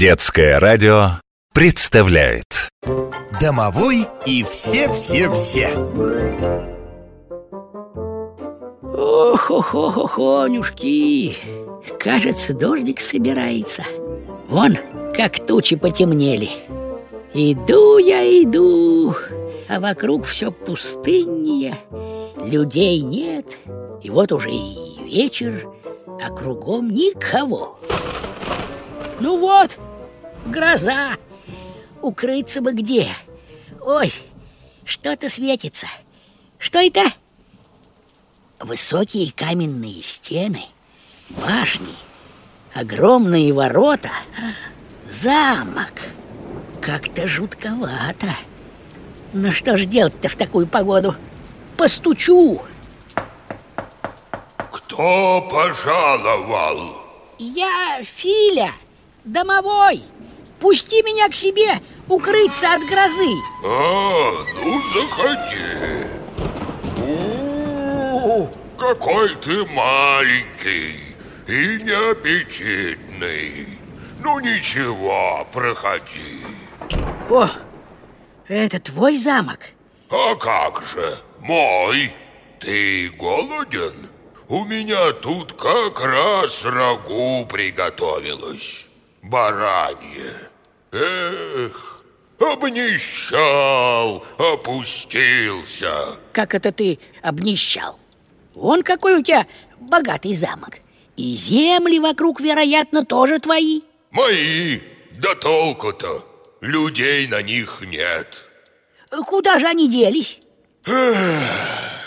[0.00, 1.20] Детское радио
[1.52, 2.70] представляет.
[3.38, 5.68] Домовой и все-все-все.
[8.82, 11.36] Ох-охо-хонюшки
[11.98, 13.84] Кажется, дождик собирается.
[14.48, 14.72] Вон,
[15.14, 16.48] как тучи потемнели.
[17.34, 19.14] Иду я, иду
[19.68, 21.76] А вокруг все пустыннее
[22.42, 23.44] Людей нет
[24.02, 25.68] И вот уже и вечер
[26.22, 27.78] А кругом никого.
[29.20, 29.78] Ну вот,
[30.46, 31.16] гроза
[32.02, 33.14] Укрыться бы где
[33.80, 34.12] Ой,
[34.84, 35.86] что-то светится
[36.58, 37.02] Что это?
[38.60, 40.66] Высокие каменные стены,
[41.30, 41.94] башни,
[42.74, 44.10] огромные ворота,
[45.08, 45.94] замок.
[46.82, 48.36] Как-то жутковато.
[49.32, 51.14] Ну что ж делать-то в такую погоду?
[51.78, 52.60] Постучу.
[54.70, 56.98] Кто пожаловал?
[57.38, 58.72] Я Филя,
[59.24, 60.02] домовой.
[60.60, 63.34] Пусти меня к себе укрыться от грозы.
[63.64, 66.06] А, ну заходи.
[66.98, 68.48] У,
[68.78, 71.00] какой ты маленький
[71.48, 73.66] и неаппетитный.
[74.22, 76.44] Ну ничего, проходи.
[77.30, 77.48] О,
[78.48, 79.60] это твой замок?
[80.10, 82.12] А как же, мой?
[82.58, 84.10] Ты голоден?
[84.48, 88.88] У меня тут как раз рагу приготовилось.
[89.22, 90.50] Баранье.
[90.92, 92.00] Эх,
[92.38, 95.92] обнищал, опустился.
[96.32, 97.98] Как это ты обнищал?
[98.54, 99.46] Вон какой у тебя
[99.78, 100.78] богатый замок.
[101.16, 103.82] И земли вокруг, вероятно, тоже твои.
[104.10, 104.80] Мои,
[105.12, 106.26] да толку-то,
[106.60, 108.46] людей на них нет.
[109.26, 110.38] Куда же они делись?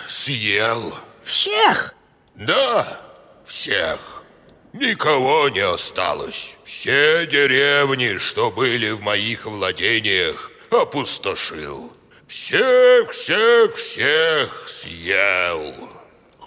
[0.07, 0.95] Съел.
[1.23, 1.93] Всех?
[2.35, 2.99] Да,
[3.45, 4.12] всех.
[4.73, 6.57] Никого не осталось.
[6.63, 11.91] Все деревни, что были в моих владениях, опустошил.
[12.27, 15.61] Всех, всех, всех съел.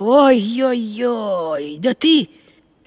[0.00, 2.28] Ой-ой-ой, да ты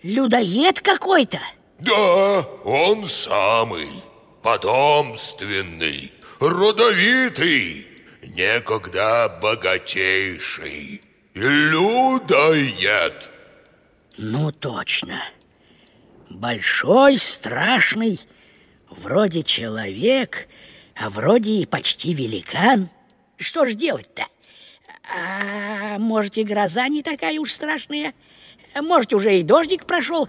[0.04, 1.40] людоед какой-то.
[1.80, 3.88] Да, он самый.
[4.44, 7.88] Потомственный, родовитый,
[8.36, 11.02] некогда богатейший.
[11.34, 13.30] Людоед.
[14.22, 15.24] Ну, точно.
[16.30, 18.20] Большой, страшный,
[18.90, 20.50] вроде человек,
[20.94, 22.90] а вроде и почти великан.
[23.38, 24.26] Что ж делать-то?
[25.10, 28.14] А может, и гроза не такая уж страшная?
[28.76, 30.28] Может, уже и дождик прошел?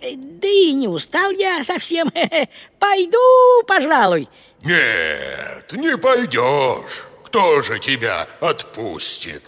[0.00, 2.12] Да и не устал я совсем.
[2.78, 4.28] Пойду, пожалуй.
[4.62, 7.06] Нет, не пойдешь.
[7.24, 9.42] Кто же тебя отпустит?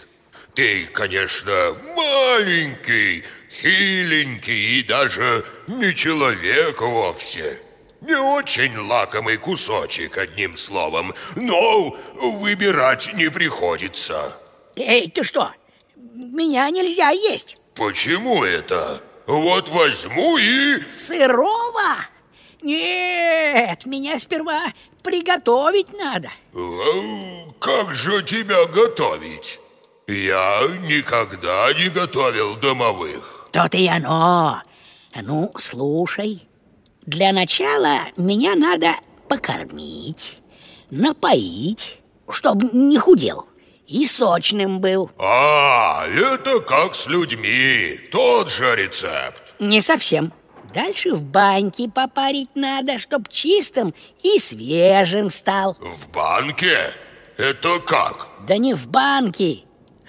[0.53, 3.23] Ты, конечно, маленький,
[3.61, 7.59] хиленький и даже не человек вовсе.
[8.01, 14.37] Не очень лакомый кусочек, одним словом, но выбирать не приходится.
[14.75, 15.51] Эй, ты что?
[15.95, 17.57] Меня нельзя есть.
[17.75, 19.01] Почему это?
[19.25, 20.81] Вот возьму и...
[20.91, 21.97] Сырого?
[22.61, 24.73] Нет, меня сперва
[25.03, 26.29] приготовить надо.
[27.59, 29.59] Как же тебя готовить?
[30.07, 33.34] Я никогда не готовил домовых.
[33.55, 34.61] То-то и оно.
[35.15, 36.45] Ну, слушай.
[37.05, 38.95] Для начала меня надо
[39.29, 40.39] покормить,
[40.91, 43.47] напоить, чтобы не худел
[43.87, 45.09] и сочным был.
[45.17, 49.55] А, это как с людьми, тот же рецепт.
[49.59, 50.33] Не совсем.
[50.73, 55.77] Дальше в баньке попарить надо, чтоб чистым и свежим стал.
[55.79, 56.91] В банке?
[57.37, 58.27] Это как?
[58.45, 59.59] Да не в банке,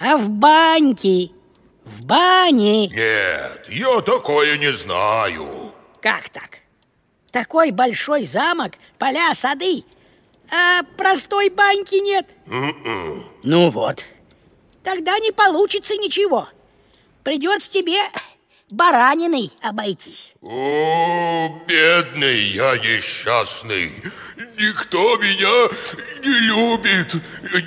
[0.01, 1.29] а в баньке.
[1.87, 2.87] В бане.
[2.87, 5.73] Нет, я такое не знаю.
[6.01, 6.59] Как так?
[7.31, 9.85] Такой большой замок, поля, сады,
[10.51, 12.27] а простой баньки нет.
[13.43, 14.05] Ну вот.
[14.83, 16.49] Тогда не получится ничего.
[17.23, 17.99] Придется тебе
[18.69, 20.33] бараниной обойтись.
[20.41, 23.91] О, бедный я несчастный.
[24.57, 25.69] Никто меня
[26.23, 27.15] не любит,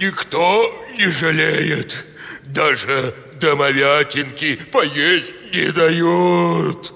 [0.01, 2.05] никто не жалеет.
[2.43, 6.93] Даже домовятинки поесть не дают.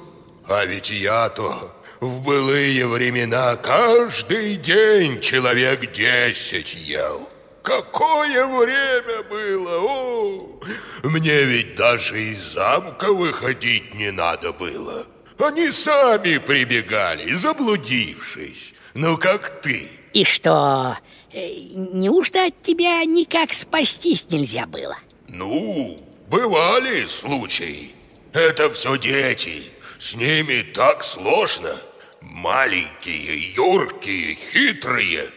[0.48, 7.28] А ведь я-то в былые времена каждый день человек десять ел.
[7.62, 9.78] Какое время было!
[9.80, 10.60] О!
[11.04, 15.06] Мне ведь даже из замка выходить не надо было.
[15.38, 18.74] Они сами прибегали, заблудившись.
[18.94, 19.88] Ну, как ты.
[20.12, 20.98] И что,
[21.32, 24.96] э, неужто от тебя никак спастись нельзя было?
[25.28, 25.98] Ну,
[26.28, 27.90] бывали случаи.
[28.32, 29.62] Это все дети.
[29.98, 31.76] С ними так сложно.
[32.20, 35.30] Маленькие, юркие, хитрые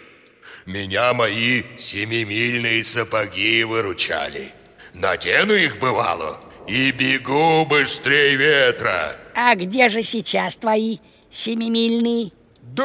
[0.66, 4.54] Меня мои семимильные сапоги выручали
[4.94, 11.00] Надену их бывало и бегу быстрее ветра А где же сейчас твои
[11.30, 12.32] семимильные?
[12.68, 12.84] Да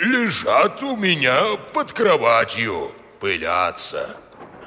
[0.00, 4.16] лежат у меня под кроватью, пылятся.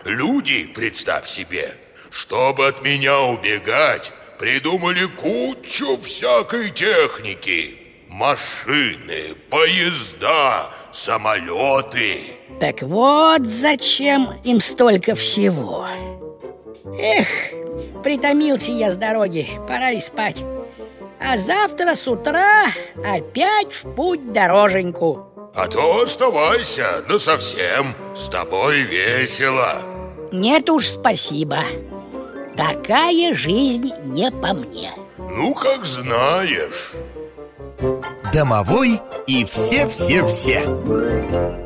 [0.06, 1.76] Люди, представь себе,
[2.12, 7.78] чтобы от меня убегать Придумали кучу всякой техники.
[8.08, 12.40] Машины, поезда, самолеты.
[12.58, 15.86] Так вот зачем им столько всего.
[16.98, 17.28] Эх,
[18.02, 20.42] притомился я с дороги, пора и спать
[21.20, 22.68] А завтра с утра
[23.04, 25.26] опять в путь дороженьку.
[25.56, 29.82] А то оставайся, да совсем, с тобой весело.
[30.32, 31.64] Нет уж, спасибо.
[32.56, 34.94] Такая жизнь не по мне.
[35.18, 36.94] Ну, как знаешь.
[38.32, 41.59] Домовой и все-все-все